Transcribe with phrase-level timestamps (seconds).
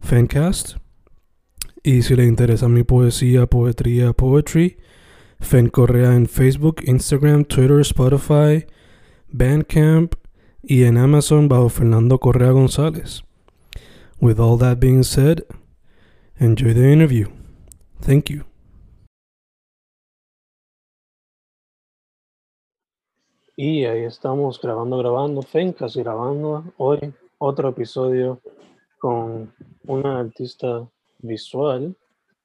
[0.00, 0.76] Fencast.
[1.82, 4.78] Y si le interesa mi poesía, poetría, poetry,
[5.40, 8.66] Fen Correa en Facebook, Instagram, Twitter, Spotify,
[9.28, 10.14] Bandcamp
[10.62, 13.22] y en Amazon bajo Fernando Correa González.
[14.20, 15.44] With all that being said,
[16.38, 17.28] enjoy the interview.
[18.00, 18.44] Thank you.
[23.60, 28.40] Y ahí estamos grabando, grabando, Fencas grabando hoy otro episodio
[29.00, 29.52] con
[29.88, 30.86] una artista
[31.18, 31.96] visual,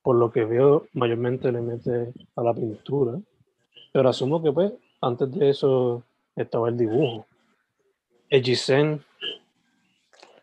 [0.02, 3.20] por lo que veo mayormente le mete a la pintura,
[3.92, 6.04] pero asumo que pues antes de eso
[6.36, 7.26] estaba el dibujo.
[8.30, 9.04] Ejisen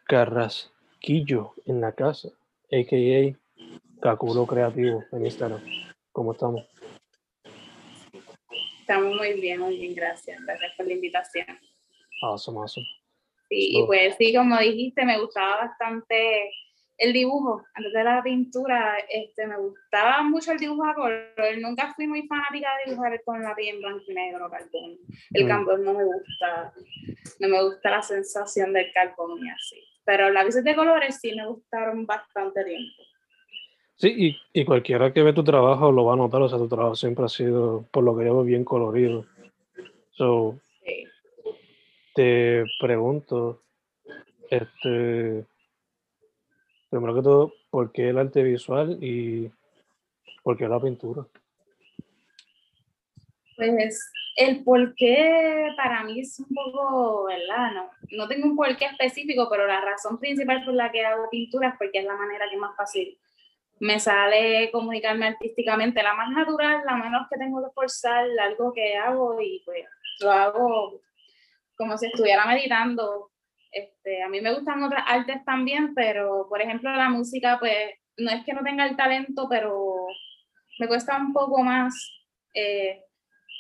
[0.05, 2.29] Carrasquillo en la casa,
[2.71, 3.37] a.k.a.
[4.01, 5.61] Caculo Creativo en Instagram.
[6.13, 6.67] ¿Cómo estamos?
[8.81, 10.41] Estamos muy bien, muy bien, gracias.
[10.45, 11.47] Gracias por la invitación.
[12.23, 12.87] Awesome, awesome.
[13.49, 16.53] Sí, y pues sí, como dijiste, me gustaba bastante
[17.01, 17.65] el dibujo.
[17.75, 21.59] Antes de la pintura, este, me gustaba mucho el dibujo a color.
[21.61, 24.99] Nunca fui muy fanática de dibujar con la piel en blanco y negro, carbón.
[25.33, 25.49] El mm.
[25.49, 26.73] carbón no me gusta,
[27.41, 29.83] no me gusta la sensación del carbón y así.
[30.05, 33.03] Pero las lápices de colores sí me gustaron bastante tiempo.
[33.97, 36.69] Sí, y, y, cualquiera que ve tu trabajo lo va a notar, o sea, tu
[36.69, 39.27] trabajo siempre ha sido, por lo que yo bien colorido.
[40.13, 40.59] So,
[42.15, 43.61] te pregunto,
[44.49, 45.45] este,
[46.91, 49.51] primero que todo, ¿por qué el arte visual y
[50.43, 51.25] por qué la pintura?
[53.57, 57.73] Pues el por qué para mí es un poco, ¿verdad?
[57.75, 61.69] No, no tengo un porqué específico, pero la razón principal por la que hago pintura
[61.69, 63.19] es porque es la manera que más fácil
[63.81, 68.95] me sale comunicarme artísticamente, la más natural, la menos que tengo que esforzar, algo que
[68.97, 69.87] hago y pues
[70.21, 71.01] lo hago
[71.77, 73.31] como si estuviera meditando.
[73.71, 78.31] Este, a mí me gustan otras artes también, pero por ejemplo la música, pues no
[78.31, 80.07] es que no tenga el talento, pero
[80.79, 81.95] me cuesta un poco más
[82.55, 83.05] eh,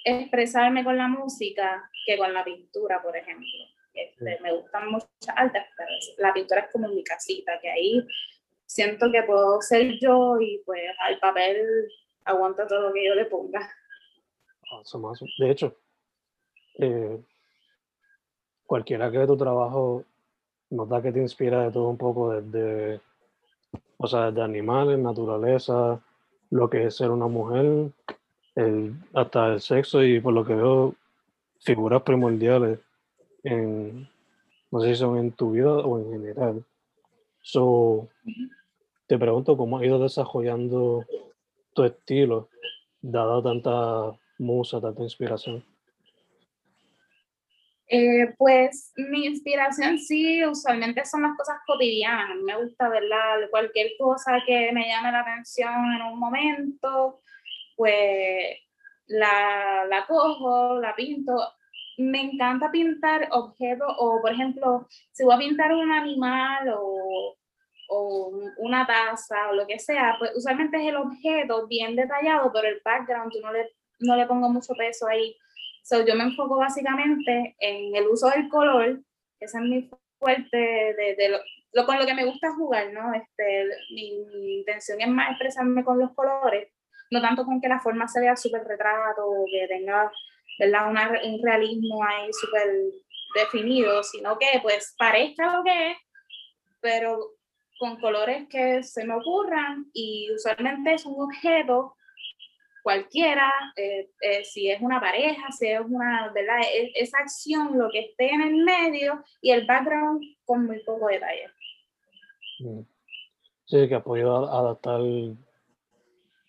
[0.04, 3.46] expresarme con la música que con la pintura, por ejemplo.
[3.92, 8.06] Este, me gustan muchas artes, pero la pintura es como mi casita, que ahí
[8.66, 11.88] siento que puedo ser yo y pues al papel
[12.24, 13.68] aguanta todo lo que yo le ponga.
[15.38, 15.76] De hecho,
[16.78, 17.18] eh,
[18.70, 20.04] cualquiera que ve tu trabajo
[20.70, 23.00] nota que te inspira de todo un poco, desde,
[23.96, 26.00] o sea, desde animales, naturaleza,
[26.50, 27.90] lo que es ser una mujer,
[29.12, 30.94] hasta el sexo y por lo que veo,
[31.58, 32.78] figuras primordiales
[33.42, 34.08] en,
[34.70, 36.64] no sé si son en tu vida o en general.
[37.42, 38.06] So,
[39.08, 41.04] te pregunto cómo has ido desarrollando
[41.74, 42.46] tu estilo,
[43.02, 45.64] dado tanta musa, tanta inspiración.
[47.92, 52.36] Eh, pues mi inspiración sí, usualmente son las cosas cotidianas.
[52.44, 53.50] Me gusta, ¿verdad?
[53.50, 57.20] Cualquier cosa que me llame la atención en un momento,
[57.76, 58.58] pues
[59.08, 61.32] la, la cojo, la pinto.
[61.98, 67.36] Me encanta pintar objetos o, por ejemplo, si voy a pintar un animal o,
[67.88, 72.68] o una taza o lo que sea, pues usualmente es el objeto bien detallado, pero
[72.68, 73.68] el background yo no le,
[73.98, 75.36] no le pongo mucho peso ahí
[75.82, 79.00] So, yo me enfoco básicamente en el uso del color,
[79.40, 81.28] esa es mi fuerte, de, de
[81.72, 83.12] lo, con lo que me gusta jugar, ¿no?
[83.14, 86.68] Este, mi, intención es más expresarme con los colores,
[87.10, 90.10] no tanto con que la forma se vea súper retrato, que tenga
[90.58, 90.88] ¿verdad?
[91.24, 92.68] un realismo ahí súper
[93.34, 95.96] definido, sino que pues parezca lo que es,
[96.80, 97.18] pero
[97.78, 101.96] con colores que se me ocurran y usualmente es un objeto
[102.82, 106.60] cualquiera, eh, eh, si es una pareja, si es una, ¿verdad?
[106.62, 111.08] E, esa acción, lo que esté en el medio y el background con muy poco
[111.08, 111.48] detalle.
[112.60, 112.80] Mm.
[113.66, 115.00] Sí, que has podido adaptar,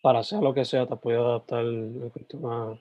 [0.02, 2.80] para hacer lo que sea, te has podido adaptar no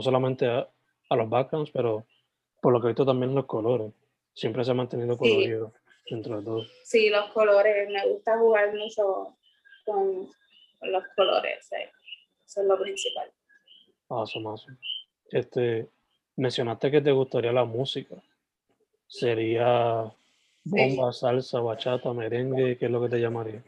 [0.00, 0.68] solamente a,
[1.16, 2.06] los backgrounds, pero
[2.62, 3.92] por lo que he visto también los colores.
[4.32, 5.72] Siempre se ha mantenido colorido
[6.08, 6.62] dentro de todo.
[6.84, 7.88] Sí, los colores.
[7.90, 9.36] Me gusta jugar mucho
[9.84, 10.30] con
[10.82, 11.68] los colores.
[12.50, 13.30] Eso es lo principal.
[14.08, 14.66] Paso, más.
[15.30, 15.88] Este,
[16.34, 18.16] mencionaste que te gustaría la música.
[19.06, 20.12] Sería
[20.64, 23.62] bomba, salsa, bachata, merengue, ¿qué es lo que te llamaría?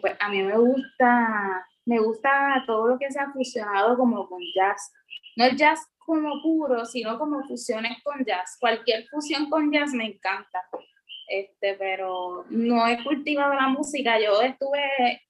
[0.00, 4.40] pues a mí me gusta, me gusta todo lo que se ha fusionado como con
[4.54, 4.92] jazz.
[5.34, 8.56] No el jazz como puro, sino como fusiones con jazz.
[8.60, 10.62] Cualquier fusión con jazz me encanta.
[11.26, 14.20] Este, pero no he cultivado la música.
[14.20, 15.22] Yo estuve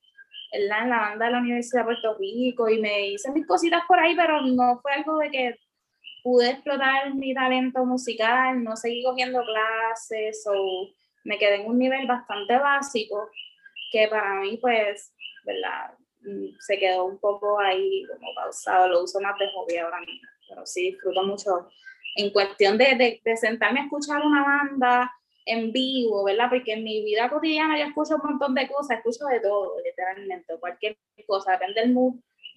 [0.53, 3.83] la, en la banda de la Universidad de Puerto Rico y me hice mis cositas
[3.87, 5.57] por ahí, pero no fue algo de que
[6.23, 10.89] pude explotar mi talento musical, no seguí cogiendo clases o
[11.25, 13.31] me quedé en un nivel bastante básico
[13.93, 15.15] que para mí pues,
[15.45, 15.95] ¿verdad?
[16.21, 20.29] Mm, se quedó un poco ahí como pausado, lo uso más de hobby ahora mismo,
[20.49, 21.69] pero sí disfruto mucho
[22.17, 25.13] en cuestión de, de, sentarme a escuchar una banda
[25.49, 26.51] en vivo, ¿verdad?
[26.51, 30.59] Porque en mi vida cotidiana yo escucho un montón de cosas, escucho de todo, literalmente,
[30.61, 32.17] cualquier cosa, depende del mood,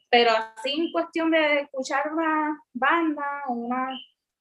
[0.09, 3.89] pero así en cuestión de escuchar una banda una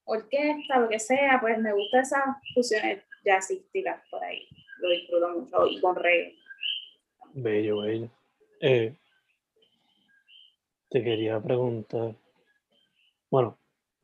[0.05, 4.49] orquesta, lo que sea, pues me gusta esas fusiones jazzísticas por ahí,
[4.81, 6.35] lo disfruto mucho, y con reggae.
[7.33, 8.09] Bello, bello.
[8.61, 8.93] Eh,
[10.89, 12.17] te quería preguntar,
[13.31, 13.57] bueno,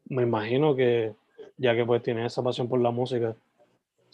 [0.05, 1.15] me imagino que
[1.57, 3.35] ya que pues tienes esa pasión por la música,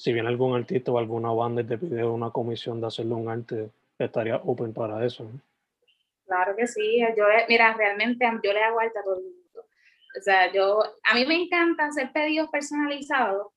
[0.02, 3.28] si viene algún artista o alguna banda y te pide una comisión de hacerle un
[3.28, 5.30] arte, estaría open para eso.
[6.26, 9.60] Claro que sí, yo, mira, realmente yo le hago arte a todo el mundo.
[10.18, 13.52] O sea, yo, a mí me encanta hacer pedidos personalizados,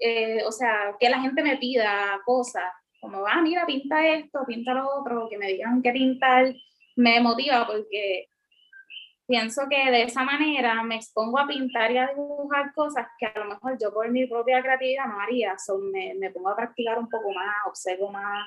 [0.00, 4.74] eh, o sea, que la gente me pida cosas como, ah, mira, pinta esto, pinta
[4.74, 6.52] lo otro, que me digan qué pintar,
[6.96, 8.26] me motiva porque
[9.26, 13.38] pienso que de esa manera me expongo a pintar y a dibujar cosas que a
[13.38, 16.98] lo mejor yo por mi propia creatividad no haría, so, me, me pongo a practicar
[16.98, 18.46] un poco más, observo más,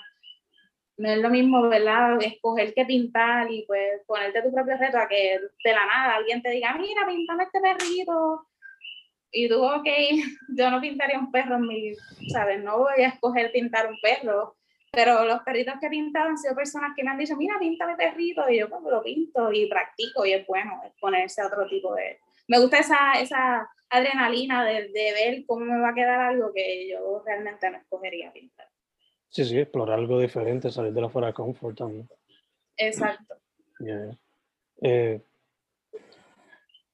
[0.97, 2.17] no es lo mismo, ¿verdad?
[2.21, 6.41] Escoger qué pintar y pues ponerte tu propio reto a que de la nada alguien
[6.41, 8.47] te diga, mira, pintame este perrito,
[9.35, 9.87] y tú, ok,
[10.57, 11.93] yo no pintaría un perro en mi,
[12.31, 12.63] ¿sabes?
[12.63, 14.55] No voy a escoger pintar un perro,
[14.95, 17.95] pero los perritos que he pintado han sido personas que me han dicho, mira, píntame
[17.95, 21.93] perrito, y yo pues lo pinto y practico, y es bueno ponerse a otro tipo
[21.93, 22.19] de...
[22.47, 26.89] Me gusta esa, esa adrenalina de, de ver cómo me va a quedar algo que
[26.89, 28.67] yo realmente no escogería pintar.
[29.29, 32.07] Sí, sí, explorar algo diferente, salir de la fuera de confort también.
[32.77, 33.35] Exacto.
[34.81, 35.21] Eh,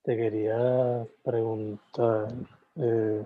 [0.04, 2.30] te quería preguntar,
[2.78, 3.26] eh,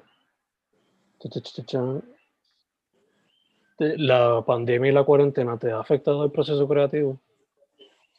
[3.80, 7.19] ¿la pandemia y la cuarentena te ha afectado el proceso creativo?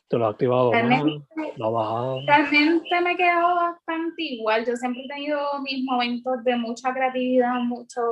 [0.08, 1.26] ¿Te lo ha activado realmente,
[1.56, 2.20] ¿Lo ha bajado?
[2.26, 4.64] Realmente me he quedado bastante igual.
[4.64, 8.02] Yo siempre he tenido mis momentos de mucha creatividad, mucho,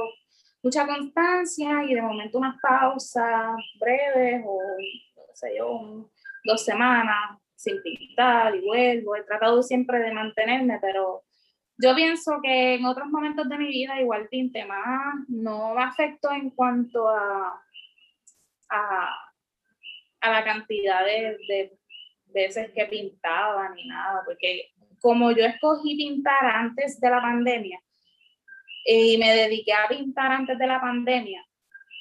[0.62, 4.58] mucha constancia y de momento unas pausas breves o,
[5.16, 6.10] no sé yo,
[6.44, 9.14] dos semanas sin pintar y vuelvo.
[9.14, 11.22] He tratado siempre de mantenerme, pero
[11.78, 16.30] yo pienso que en otros momentos de mi vida igual pinté más, no me afectó
[16.32, 17.60] en cuanto a,
[18.70, 21.78] a, la cantidad de, de,
[22.26, 27.80] veces que pintaba ni nada, porque como yo escogí pintar antes de la pandemia
[28.84, 31.44] y me dediqué a pintar antes de la pandemia,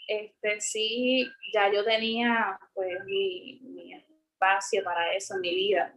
[0.07, 5.93] este sí, ya yo tenía pues mi espacio para eso en mi vida.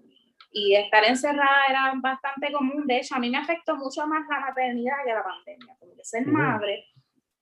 [0.59, 2.87] Y estar encerrada era bastante común.
[2.87, 5.77] De hecho, a mí me afectó mucho más la maternidad que la pandemia.
[5.79, 6.87] Como que ser madre,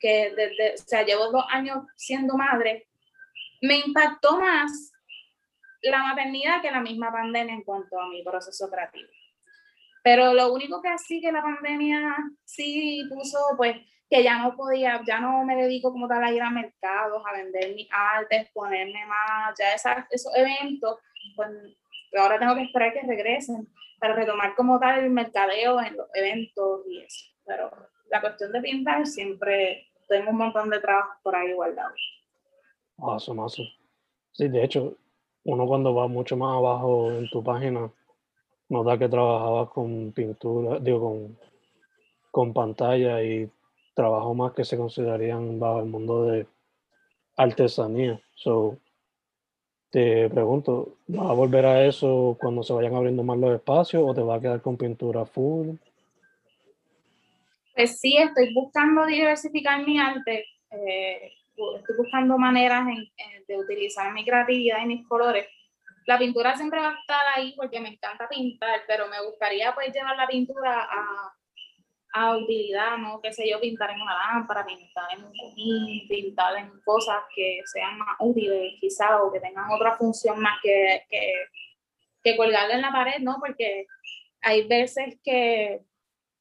[0.00, 2.88] que desde, o sea, llevo dos años siendo madre,
[3.62, 4.90] me impactó más
[5.82, 9.08] la maternidad que la misma pandemia en cuanto a mi proceso creativo.
[10.02, 13.76] Pero lo único que así que la pandemia sí puso, pues,
[14.10, 17.32] que ya no podía, ya no me dedico como tal a ir a mercados, a
[17.32, 19.72] vender mis artes, ponerme más, ya
[20.10, 20.98] esos eventos,
[21.36, 21.48] pues
[22.20, 23.68] ahora tengo que esperar que regresen
[23.98, 27.26] para retomar como tal el mercadeo en los eventos y eso.
[27.44, 27.70] Pero
[28.10, 31.94] la cuestión de pintar siempre tengo un montón de trabajo por ahí guardado.
[32.98, 33.68] Awesome, awesome.
[34.32, 34.96] Sí, de hecho,
[35.44, 37.90] uno cuando va mucho más abajo en tu página,
[38.68, 41.38] nota que trabajabas con pintura, digo, con,
[42.30, 43.50] con pantalla y
[43.94, 46.46] trabajo más que se considerarían bajo el mundo de
[47.36, 48.20] artesanía.
[48.34, 48.78] So,
[49.94, 54.12] te pregunto, ¿vas a volver a eso cuando se vayan abriendo más los espacios o
[54.12, 55.76] te va a quedar con pintura full?
[57.76, 60.46] Pues sí, estoy buscando diversificar mi arte.
[60.72, 61.32] Eh,
[61.76, 62.84] estoy buscando maneras
[63.46, 65.46] de utilizar mi creatividad y mis colores.
[66.06, 69.94] La pintura siempre va a estar ahí porque me encanta pintar, pero me gustaría pues
[69.94, 71.32] llevar la pintura a,
[72.16, 73.20] a utilidad, ¿no?
[73.20, 77.60] Qué sé yo, pintar en una lámpara, pintar en un cojín, pintar en cosas que
[77.64, 81.32] sean más útiles quizá o que tengan otra función más que, que,
[82.22, 83.38] que colgarla en la pared, ¿no?
[83.40, 83.88] Porque
[84.42, 85.80] hay veces que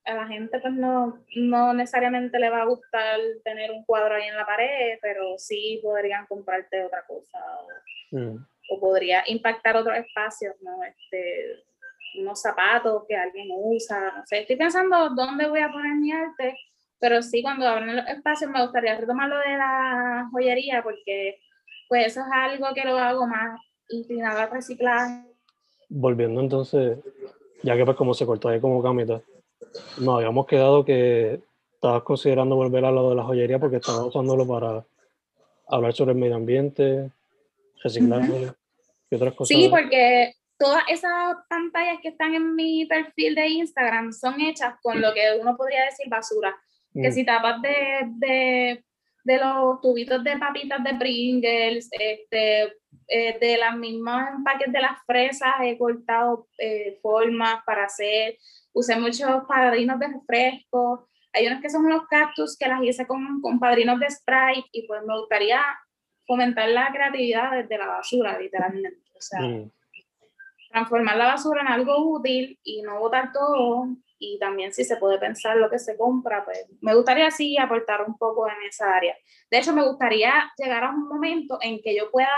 [0.05, 4.27] a la gente pues no, no necesariamente le va a gustar tener un cuadro ahí
[4.27, 7.39] en la pared, pero sí podrían comprarte otra cosa
[8.11, 8.45] o, mm.
[8.69, 10.83] o podría impactar otros espacios, ¿no?
[10.83, 11.63] Este,
[12.15, 16.57] unos zapatos que alguien usa, no sé, estoy pensando dónde voy a poner mi arte,
[16.99, 21.39] pero sí cuando abren los espacios me gustaría retomar lo de la joyería porque
[21.89, 25.25] pues eso es algo que lo hago más inclinado al reciclaje.
[25.89, 26.97] Volviendo entonces,
[27.61, 29.21] ya que pues como se cortó ahí como camita,
[29.99, 31.41] nos habíamos quedado que
[31.73, 34.85] estabas considerando volver a lo de la joyería porque estabas usándolo para
[35.67, 37.11] hablar sobre el medio ambiente,
[37.83, 38.23] reciclar
[39.09, 39.57] y otras cosas.
[39.57, 45.01] Sí, porque todas esas pantallas que están en mi perfil de Instagram son hechas con
[45.01, 46.55] lo que uno podría decir basura.
[46.93, 47.11] Que mm.
[47.11, 48.85] si tapas de, de,
[49.25, 52.73] de, los tubitos de papitas de Pringles, este,
[53.09, 58.37] eh, de las mismas empaques de las fresas, he cortado eh, formas para hacer,
[58.71, 61.09] usé muchos padrinos de refresco.
[61.33, 64.87] Hay unos que son unos cactus que las hice con, con padrinos de Sprite y
[64.87, 65.61] pues me gustaría
[66.25, 69.01] fomentar la creatividad desde la basura, literalmente.
[69.17, 69.69] O sea, mm
[70.73, 73.85] transformar la basura en algo útil y no botar todo.
[74.17, 78.01] Y también si se puede pensar lo que se compra, pues me gustaría así aportar
[78.01, 79.15] un poco en esa área.
[79.51, 82.35] De hecho, me gustaría llegar a un momento en que yo pueda,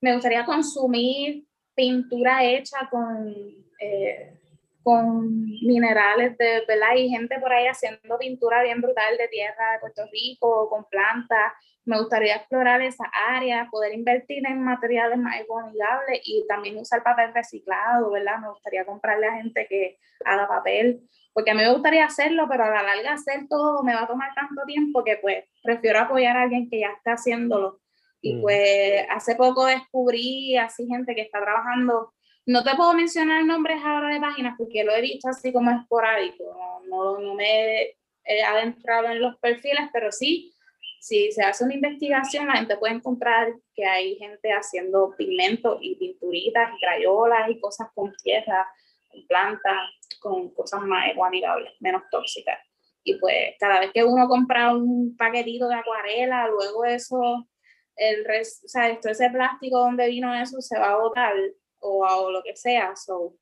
[0.00, 1.44] me gustaría consumir
[1.74, 3.32] pintura hecha con,
[3.80, 4.39] eh,
[4.82, 6.90] con minerales, de, ¿verdad?
[6.90, 11.52] Hay gente por ahí haciendo pintura bien brutal de tierra de Puerto Rico, con plantas
[11.84, 17.32] me gustaría explorar esa área, poder invertir en materiales más economicables y también usar papel
[17.34, 18.38] reciclado, ¿verdad?
[18.38, 21.00] Me gustaría comprarle a gente que haga papel,
[21.32, 24.06] porque a mí me gustaría hacerlo, pero a la larga hacer todo me va a
[24.06, 27.80] tomar tanto tiempo que pues prefiero apoyar a alguien que ya está haciéndolo.
[28.20, 28.42] Y mm.
[28.42, 32.12] pues hace poco descubrí así gente que está trabajando,
[32.50, 36.44] no te puedo mencionar nombres ahora de páginas porque lo he visto así como esporádico,
[36.88, 40.52] no, no, no me he adentrado en los perfiles, pero sí
[41.00, 45.96] si se hace una investigación, la gente puede encontrar que hay gente haciendo pigmentos y
[45.96, 48.68] pinturitas y crayolas y cosas con tierra,
[49.08, 49.78] con plantas,
[50.20, 52.58] con cosas más ecoamigables, menos tóxicas.
[53.02, 57.48] Y pues cada vez que uno compra un paquetito de acuarela, luego eso,
[57.96, 61.32] el res, o sea, esto, ese plástico donde vino eso se va a botar
[61.80, 62.94] o, o lo que sea.
[62.96, 63.34] So,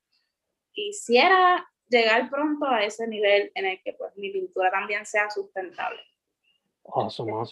[0.73, 6.01] quisiera llegar pronto a ese nivel en el que pues mi pintura también sea sustentable.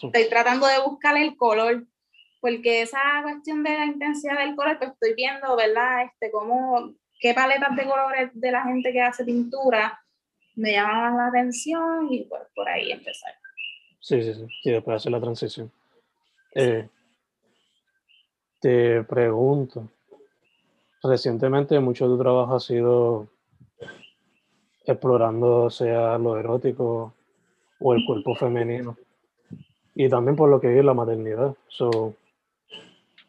[0.03, 1.85] Estoy tratando de buscar el color,
[2.41, 6.05] porque esa cuestión de la intensidad del color, pues estoy viendo, ¿verdad?
[6.05, 9.99] Este, cómo, qué paletas de colores de la gente que hace pintura
[10.55, 13.33] me llaman la atención y pues por ahí empezar.
[13.99, 15.71] Sí, sí, sí, y después hacer la transición.
[16.55, 16.89] Eh,
[18.59, 19.91] te pregunto,
[21.03, 23.27] recientemente mucho de tu trabajo ha sido
[24.85, 27.13] explorando sea lo erótico
[27.79, 28.97] o el cuerpo femenino
[29.99, 31.55] y también por lo que es la maternidad.
[31.67, 32.13] So,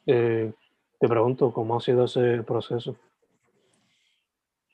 [0.06, 0.52] eh,
[1.00, 2.94] te pregunto, ¿cómo ha sido ese proceso?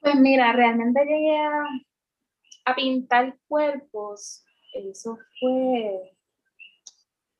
[0.00, 4.44] Pues mira, realmente llegué a, pintar cuerpos.
[4.72, 6.16] Eso fue,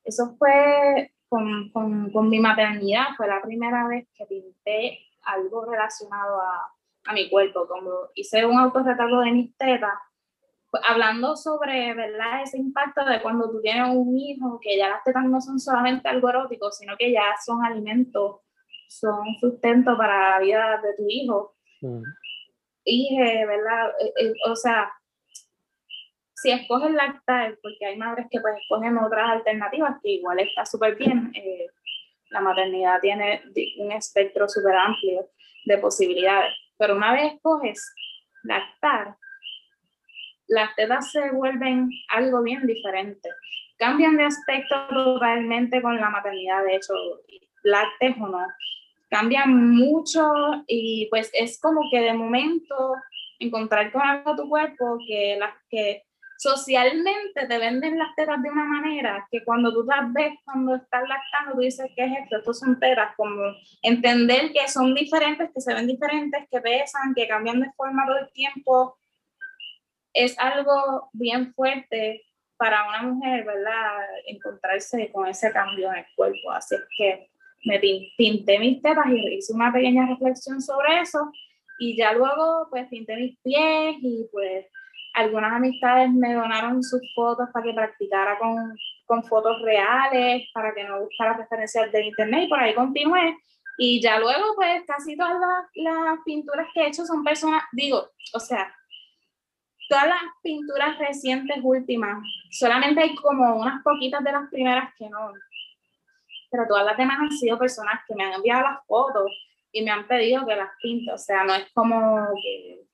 [0.05, 3.07] eso fue con, con, con, mi maternidad.
[3.17, 6.73] Fue la primera vez que pinté algo relacionado a,
[7.07, 7.67] a mi cuerpo.
[7.67, 9.95] Como hice un autorretrato de mis tetas
[10.89, 12.43] hablando sobre, ¿verdad?
[12.43, 16.09] Ese impacto de cuando tú tienes un hijo, que ya las tetas no son solamente
[16.09, 18.41] algo erótico, sino que ya son alimentos,
[18.89, 21.57] son sustento para la vida de tu hijo.
[21.81, 22.03] Mm.
[22.85, 23.91] Y, ¿verdad?
[24.01, 24.93] Eh, eh, o sea,
[26.35, 30.97] si escoges lactar, porque hay madres que pues escogen otras alternativas, que igual está súper
[30.97, 31.67] bien, eh,
[32.31, 33.43] la maternidad tiene
[33.79, 35.29] un espectro súper amplio
[35.67, 37.95] de posibilidades, pero una vez escoges
[38.43, 39.17] lactar,
[40.47, 43.29] las tetas se vuelven algo bien diferente.
[43.79, 46.95] Cambian de aspecto totalmente con la maternidad, de hecho,
[47.63, 48.47] lácteos o no.
[49.11, 50.31] Cambian mucho
[50.67, 52.95] y pues es como que de momento
[53.39, 56.04] encontrar con algo tu cuerpo que las que
[56.37, 61.03] socialmente te venden las tetas de una manera que cuando tú las ves cuando estás
[61.09, 62.39] lactando, tú dices, ¿qué es esto?
[62.39, 63.43] Estos son tetas, como
[63.83, 68.19] entender que son diferentes, que se ven diferentes, que pesan, que cambian de forma todo
[68.19, 68.99] el tiempo,
[70.13, 72.23] es algo bien fuerte
[72.57, 73.99] para una mujer, ¿verdad?
[74.27, 76.53] Encontrarse con ese cambio en el cuerpo.
[76.53, 77.31] Así es que
[77.65, 77.81] me
[78.17, 81.33] pinté mis tetas y hice una pequeña reflexión sobre eso.
[81.79, 84.67] Y ya luego, pues, pinté mis pies y, pues,
[85.15, 90.85] algunas amistades me donaron sus fotos para que practicara con, con fotos reales, para que
[90.85, 93.39] no buscara referencias de internet y por ahí continué.
[93.79, 98.09] Y ya luego, pues, casi todas las, las pinturas que he hecho son personas, digo,
[98.35, 98.73] o sea,
[99.89, 105.33] todas las pinturas recientes últimas, solamente hay como unas poquitas de las primeras que no,
[106.51, 109.31] pero todas las demás han sido personas que me han enviado las fotos
[109.73, 112.85] y me han pedido que las pinte, o sea, no es como que,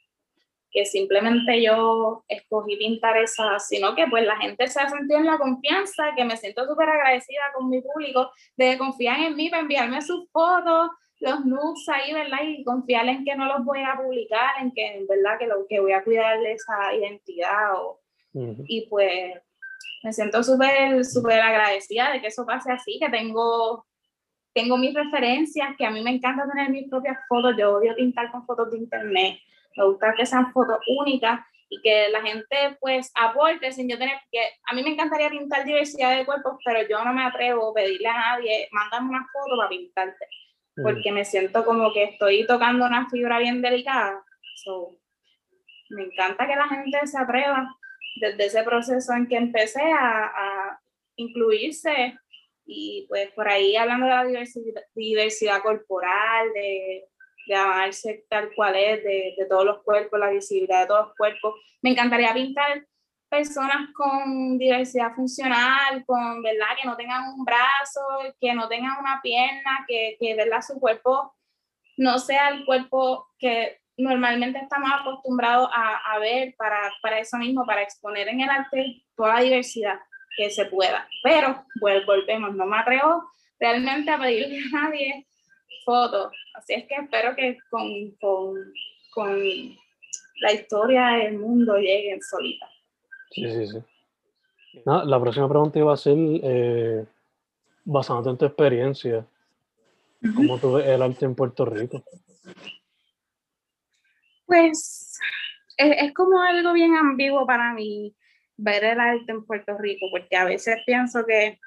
[0.71, 5.27] que simplemente yo escogí pintar esas, sino que pues la gente se ha sentido en
[5.27, 9.51] la confianza, que me siento súper agradecida con mi público de que confían en mí
[9.51, 12.39] para enviarme sus fotos, los nudes ahí, ¿verdad?
[12.43, 15.67] Y confiar en que no los voy a publicar, en que en verdad que, lo,
[15.69, 17.75] que voy a cuidar de esa identidad.
[17.75, 18.01] O,
[18.33, 19.35] Y pues
[20.03, 23.87] me siento súper, súper agradecida de que eso pase así, que tengo,
[24.55, 28.31] tengo mis referencias, que a mí me encanta tener mis propias fotos, yo odio pintar
[28.31, 29.39] con fotos de internet,
[29.77, 34.19] me gusta que sean fotos únicas y que la gente pues aporte sin yo tener
[34.31, 37.75] que, a mí me encantaría pintar diversidad de cuerpos, pero yo no me atrevo a
[37.75, 40.27] pedirle a nadie, mándame una foto para pintarte
[40.83, 44.25] porque me siento como que estoy tocando una fibra bien delicada.
[45.91, 47.69] me encanta que la gente se atreva
[48.21, 50.81] desde ese proceso en que empecé a, a
[51.17, 52.19] incluirse
[52.67, 57.05] y pues por ahí hablando de la diversidad, diversidad corporal, de,
[57.51, 61.17] de amarse tal cual es, de, de todos los cuerpos, la visibilidad de todos los
[61.17, 61.55] cuerpos.
[61.83, 62.87] Me encantaría pintar
[63.29, 66.77] personas con diversidad funcional, con, ¿verdad?
[66.81, 68.01] Que no tengan un brazo,
[68.41, 70.63] que no tengan una pierna, que, que ¿verdad?
[70.63, 71.35] Su cuerpo
[71.97, 77.67] no sea el cuerpo que normalmente estamos acostumbrados a, a ver para, para, eso mismo,
[77.67, 79.99] para exponer en el arte toda la diversidad
[80.37, 81.09] que se pueda.
[81.23, 83.29] Pero, pues, volvemos, no me atrevo
[83.59, 85.27] realmente a pedirle a nadie
[85.85, 86.33] fotos.
[86.55, 88.55] Así es que espero que con, con,
[89.13, 89.77] con
[90.41, 92.71] la historia del mundo lleguen solitas.
[93.31, 93.79] Sí, sí, sí.
[94.85, 97.05] la próxima pregunta iba a ser, eh,
[97.85, 99.27] basándote en tu experiencia,
[100.35, 102.03] ¿cómo tú ves el arte en Puerto Rico?
[104.47, 105.19] Pues
[105.77, 108.15] es, como algo bien ambiguo para mí
[108.57, 111.59] ver el arte en Puerto Rico, porque a veces pienso que,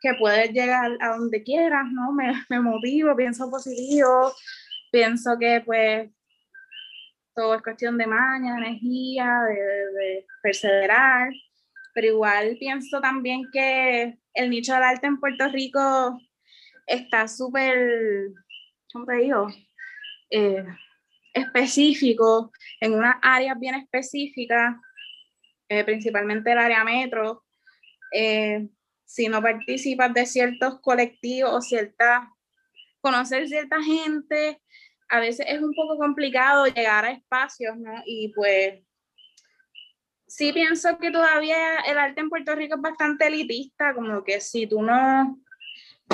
[0.00, 2.12] que puedes llegar a donde quieras, ¿no?
[2.12, 4.32] Me, me motivo, pienso positivo,
[4.90, 6.10] pienso que pues
[7.34, 11.30] todo es cuestión de maña, de energía, de, perseverar,
[11.94, 16.18] pero igual pienso también que el nicho del arte en Puerto Rico
[16.86, 18.30] está súper,
[18.92, 19.48] ¿cómo te digo?
[20.30, 20.64] Eh,
[21.32, 24.76] específico, en unas áreas bien específicas,
[25.68, 27.44] eh, principalmente el área metro.
[28.12, 28.68] Eh,
[29.10, 32.32] si no participas de ciertos colectivos o cierta,
[33.00, 34.62] conocer cierta gente,
[35.08, 37.92] a veces es un poco complicado llegar a espacios, ¿no?
[38.06, 38.84] Y pues
[40.28, 44.68] sí pienso que todavía el arte en Puerto Rico es bastante elitista, como que si
[44.68, 45.42] tú no,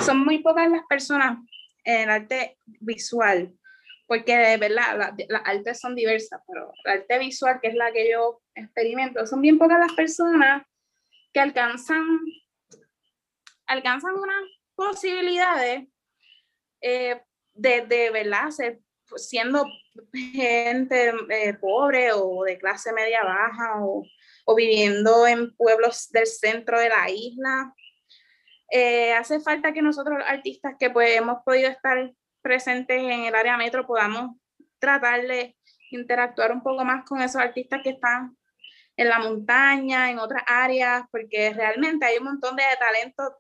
[0.02, 1.38] son muy pocas las personas
[1.84, 3.52] en arte visual,
[4.06, 7.92] porque de verdad las la artes son diversas, pero el arte visual, que es la
[7.92, 10.62] que yo experimento, son bien pocas las personas
[11.34, 12.06] que alcanzan,
[13.66, 14.42] alcanzan unas
[14.74, 15.88] posibilidades
[16.80, 17.20] eh,
[17.54, 18.50] de, de, ¿verdad?
[18.50, 18.80] Ser
[19.16, 19.66] siendo
[20.12, 24.04] gente eh, pobre o de clase media baja o,
[24.54, 27.74] viviendo en pueblos del centro de la isla.
[28.70, 33.56] Eh, hace falta que nosotros artistas que pues hemos podido estar presentes en el área
[33.56, 34.36] metro podamos
[34.78, 35.56] tratar de
[35.90, 38.36] interactuar un poco más con esos artistas que están
[38.96, 43.36] en la montaña, en otras áreas, porque realmente hay un montón de talento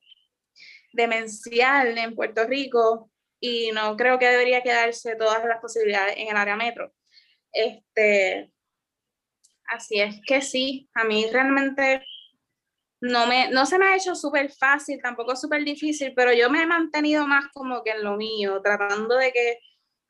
[0.96, 6.36] demencial en Puerto Rico y no creo que debería quedarse todas las posibilidades en el
[6.36, 6.92] área metro.
[7.52, 8.50] Este,
[9.68, 12.04] así es que sí, a mí realmente
[13.00, 16.62] no, me, no se me ha hecho súper fácil, tampoco súper difícil, pero yo me
[16.62, 19.58] he mantenido más como que en lo mío, tratando de que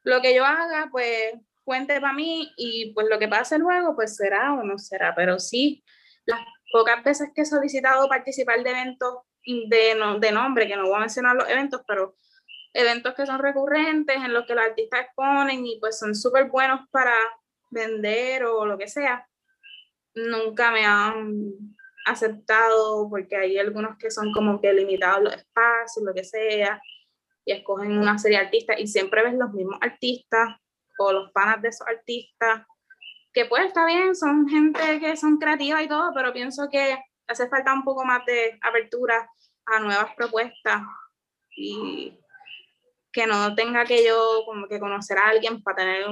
[0.04, 4.16] lo que yo haga, pues cuente para mí y pues lo que pase luego, pues
[4.16, 5.84] será o no será, pero sí,
[6.24, 6.40] las
[6.72, 11.00] pocas veces que he solicitado participar de eventos de, de nombre, que no voy a
[11.00, 12.16] mencionar los eventos, pero
[12.72, 16.80] eventos que son recurrentes, en los que los artistas exponen y pues son súper buenos
[16.90, 17.14] para
[17.70, 19.26] vender o lo que sea,
[20.14, 21.52] nunca me han
[22.06, 26.80] aceptado porque hay algunos que son como que limitados los espacios, lo que sea,
[27.44, 30.56] y escogen una serie de artistas y siempre ves los mismos artistas
[30.98, 32.66] o los panas de esos artistas
[33.32, 37.48] que pues está bien, son gente que son creativas y todo, pero pienso que hace
[37.48, 39.28] falta un poco más de apertura
[39.66, 40.82] a nuevas propuestas
[41.56, 42.18] y
[43.12, 46.06] que no tenga que yo como que conocer a alguien para tener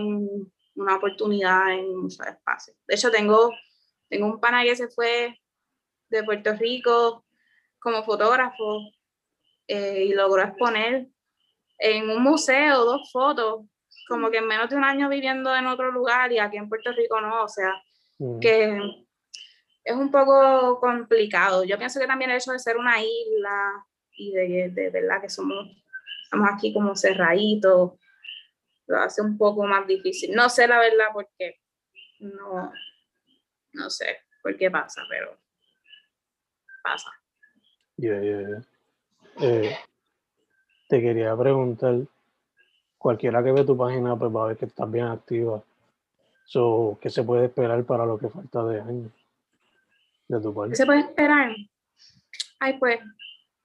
[0.74, 2.76] una oportunidad en muchos espacios.
[2.86, 3.52] De hecho, tengo,
[4.08, 5.38] tengo un pana que se fue
[6.08, 7.24] de Puerto Rico
[7.78, 8.80] como fotógrafo
[9.66, 11.08] eh, y logró exponer
[11.78, 13.66] en un museo dos fotos
[14.08, 16.92] como que en menos de un año viviendo en otro lugar y aquí en Puerto
[16.92, 17.72] Rico no, o sea,
[18.18, 18.40] mm.
[18.40, 19.03] que
[19.84, 21.64] es un poco complicado.
[21.64, 25.28] Yo pienso que también el hecho de ser una isla y de, de verdad que
[25.28, 25.66] somos,
[26.24, 27.92] estamos aquí como cerraditos,
[28.86, 30.34] lo hace un poco más difícil.
[30.34, 31.60] No sé la verdad por qué,
[32.20, 32.72] no,
[33.72, 35.38] no sé por qué pasa, pero
[36.82, 37.10] pasa.
[37.96, 38.64] Yeah, yeah,
[39.40, 39.76] eh,
[40.88, 41.94] te quería preguntar,
[42.98, 45.62] cualquiera que ve tu página pues va a ver que estás bien activa.
[46.46, 49.10] So, ¿Qué se puede esperar para lo que falta de año
[50.72, 51.54] se puede esperar?
[52.60, 52.98] Ay, pues,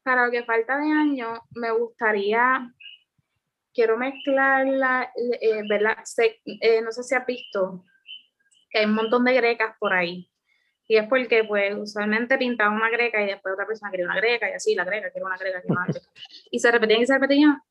[0.03, 2.73] para lo que falta de año, me gustaría,
[3.73, 5.97] quiero mezclar la, eh, ¿verdad?
[6.45, 7.85] Eh, no sé si has visto
[8.69, 10.29] que hay un montón de grecas por ahí.
[10.87, 14.49] Y es porque, pues, usualmente pintaba una greca y después otra persona quería una greca
[14.49, 16.07] y así, la greca, quiero una greca, quiero una greca.
[16.51, 17.61] Y se repetían y se repetían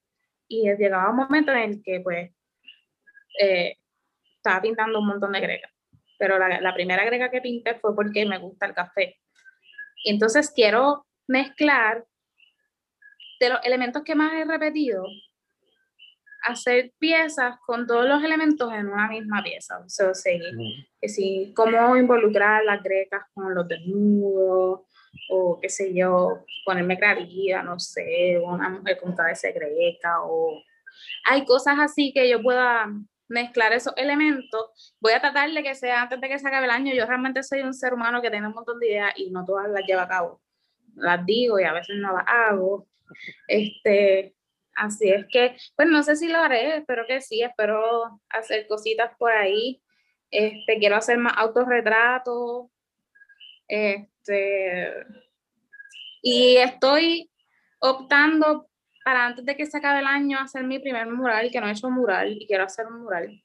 [0.49, 2.33] y llegaba un momento en el que pues
[3.39, 3.77] eh,
[4.37, 5.71] estaba pintando un montón de gregas,
[6.19, 9.19] pero la, la, primera grega que pinté fue porque me gusta el café.
[10.05, 12.05] Y entonces quiero mezclar
[13.41, 15.05] de los elementos que más he repetido,
[16.43, 19.79] hacer piezas con todos los elementos en una misma pieza.
[19.79, 20.13] O sea,
[21.01, 24.81] que si, cómo involucrar las grecas con los desnudos,
[25.31, 30.63] o qué sé yo, ponerme creativa, no sé, una mujer con cabeza greca, o
[31.25, 32.87] hay cosas así que yo pueda
[33.29, 34.97] mezclar esos elementos.
[35.01, 36.95] Voy a tratar de que sea antes de que se acabe el año.
[36.95, 39.69] Yo realmente soy un ser humano que tiene un montón de ideas y no todas
[39.69, 40.43] las llevo a cabo.
[40.97, 42.87] Las digo y a veces no las hago.
[43.47, 44.35] Este,
[44.75, 49.13] así es que, pues no sé si lo haré, espero que sí, espero hacer cositas
[49.19, 49.83] por ahí.
[50.31, 52.67] Este, quiero hacer más autorretratos.
[53.67, 54.93] Este,
[56.23, 57.31] y estoy
[57.81, 58.68] optando
[59.09, 61.73] para antes de que se acabe el año hacer mi primer mural, que no he
[61.73, 63.43] hecho mural y quiero hacer un mural.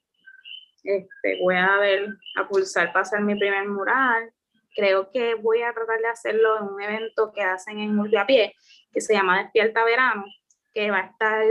[0.84, 4.30] Este, voy a ver, a pulsar para hacer mi primer mural.
[4.76, 7.98] Creo que voy a tratar de hacerlo en un evento que hacen en
[8.28, 8.54] Pie,
[8.92, 10.26] que se llama Despierta Verano,
[10.74, 11.46] que va a estar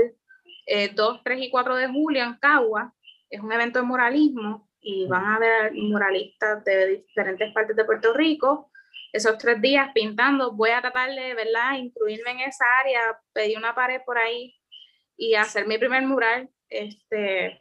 [0.66, 2.92] eh, 2, 3 y 4 de julio en Cagua.
[3.30, 8.12] Es un evento de muralismo y van a ver muralistas de diferentes partes de Puerto
[8.12, 8.70] Rico
[9.12, 10.52] esos tres días pintando.
[10.52, 13.00] Voy a tratar de, ¿verdad?, incluirme en esa área,
[13.32, 14.54] pedir una pared por ahí
[15.16, 16.48] y hacer mi primer mural.
[16.68, 17.58] Este,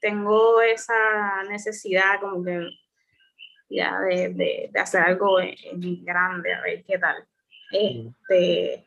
[0.00, 2.66] tengo esa necesidad como que
[3.68, 7.26] ya de, de, hacer algo en, grande, a ver qué tal.
[7.70, 8.86] Este,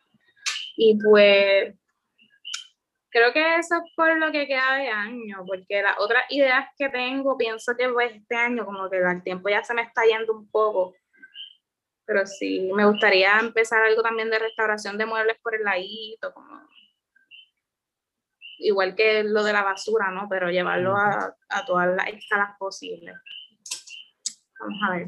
[0.76, 1.76] y pues
[3.10, 6.90] creo que eso es por lo que queda de año, porque las otras ideas que
[6.90, 10.34] tengo, pienso que pues este año como que el tiempo ya se me está yendo
[10.34, 10.94] un poco
[12.08, 16.62] pero sí, me gustaría empezar algo también de restauración de muebles por el ladito, como
[18.60, 20.28] igual que lo de la basura, ¿no?
[20.30, 23.14] Pero llevarlo a, a todas las escalas posibles.
[24.60, 25.08] Vamos a ver.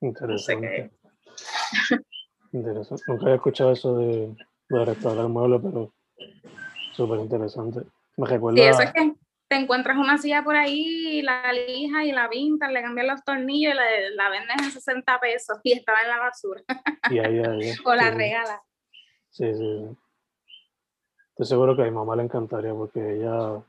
[0.00, 0.90] Interesante.
[2.52, 3.04] interesante.
[3.08, 4.36] Nunca había escuchado eso de,
[4.68, 5.92] de restaurar muebles, pero
[6.92, 7.80] súper interesante.
[8.16, 8.56] Me recuerda...
[8.56, 9.17] Sí, eso es que
[9.48, 13.72] te encuentras una silla por ahí, la lija y la pintan, le cambian los tornillos
[13.72, 13.84] y la,
[14.14, 16.62] la venden en 60 pesos y estaba en la basura.
[17.84, 18.62] o la regala.
[19.30, 19.96] Sí, sí.
[21.30, 23.62] Estoy seguro que a mi mamá le encantaría porque ella,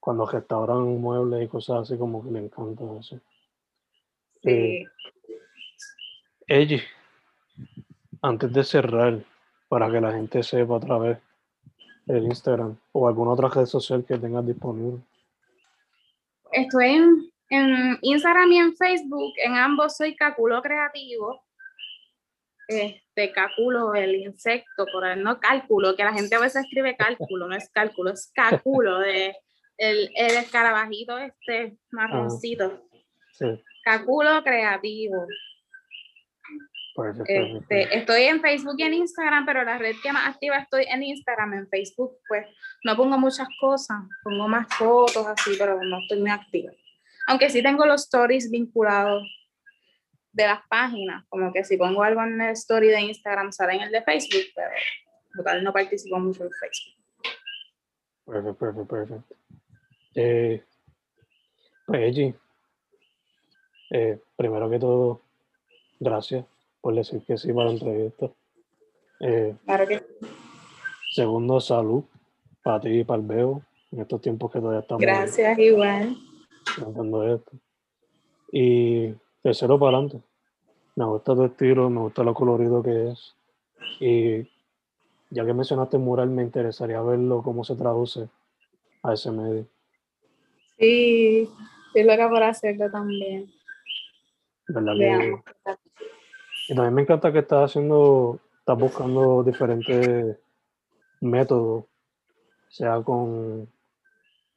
[0.00, 3.20] cuando restauran muebles y cosas así, como que le encanta eso.
[4.42, 4.84] Sí.
[6.48, 6.82] Eh,
[8.22, 9.20] antes de cerrar,
[9.68, 11.18] para que la gente sepa otra vez,
[12.06, 15.00] el Instagram o alguna otra red social que tengas disponible.
[16.52, 21.42] Estoy en, en Instagram y en Facebook, en ambos soy Caculo Creativo.
[22.68, 27.46] Este Caculo, el insecto, por el no cálculo, que la gente a veces escribe cálculo,
[27.46, 29.36] no es cálculo, es Caculo, de,
[29.78, 32.82] el, el escarabajito este marroncito.
[33.32, 33.46] sí.
[33.84, 35.26] Caculo Creativo.
[36.98, 41.02] Este, estoy en Facebook y en Instagram, pero la red que más activa estoy en
[41.02, 42.46] Instagram, en Facebook, pues
[42.84, 46.72] no pongo muchas cosas, pongo más fotos así, pero no estoy muy activa.
[47.26, 49.24] Aunque sí tengo los stories vinculados
[50.32, 53.82] de las páginas, como que si pongo algo en el story de Instagram sale en
[53.82, 54.70] el de Facebook, pero
[55.36, 56.94] total no participo mucho en Facebook.
[58.24, 59.36] Perfecto, perfecto, perfecto.
[60.14, 60.64] Eh,
[61.86, 62.34] pues,
[63.90, 65.22] Eh, primero que todo,
[66.00, 66.44] gracias
[66.86, 68.30] por decir que sí para la entrevista.
[69.18, 70.06] Eh, Claro que
[71.10, 72.04] segundo, salud
[72.62, 76.16] para ti y para el Bebo en estos tiempos que todavía estamos gracias igual.
[76.64, 77.50] esto.
[78.52, 80.24] Y tercero, para adelante.
[80.94, 83.34] Me gusta tu estilo, me gusta lo colorido que es.
[83.98, 84.48] Y
[85.30, 88.28] ya que mencionaste mural, me interesaría verlo, cómo se traduce
[89.02, 89.66] a ese medio.
[90.78, 91.50] Sí,
[91.88, 93.50] estoy loca por hacerlo también.
[94.68, 95.85] ¿Verdad que-.
[96.68, 100.36] Y también me encanta que estás haciendo, estás buscando diferentes
[101.20, 101.84] métodos,
[102.68, 103.68] sea con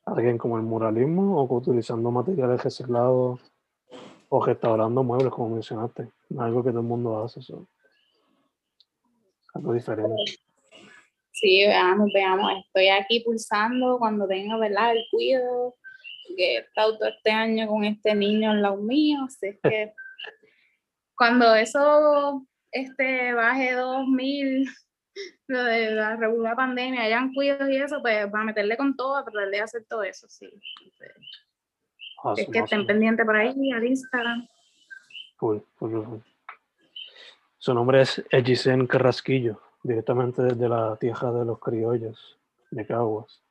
[0.05, 3.39] alguien como el muralismo o utilizando materiales reciclados
[4.29, 6.09] o restaurando muebles, como mencionaste.
[6.37, 7.41] Algo que todo el mundo hace.
[7.41, 7.67] so.
[9.53, 10.39] Algo diferente.
[11.31, 12.51] Sí, veamos, veamos.
[12.65, 14.91] Estoy aquí pulsando cuando tenga, ¿verdad?
[14.91, 15.75] El cuido,
[16.35, 19.93] que he estado todo este año con este niño al lado mío, así es que
[21.19, 24.69] cuando eso este, baje 2000,
[25.47, 29.17] lo de la regular pandemia, hayan cuidos y eso, pues va a meterle con todo,
[29.17, 30.45] a tratar de hacer todo eso, sí.
[30.45, 30.93] Es
[32.23, 34.47] Awesome, que estén pendientes por ahí, al Instagram.
[35.35, 36.23] Cool, cool, cool, cool.
[37.57, 42.39] Su nombre es Ejisen Carrasquillo, directamente desde la tierra de los criollos
[42.71, 43.43] de Caguas,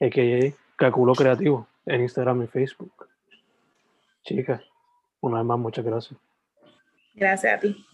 [0.00, 0.52] a.k.a.
[0.74, 3.06] Caculo Creativo, en Instagram y Facebook.
[4.24, 4.60] Chicas,
[5.20, 6.27] una vez más, muchas gracias.
[7.18, 7.87] Gracias a ti.